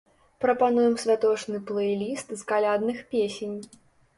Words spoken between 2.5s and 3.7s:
калядных песень.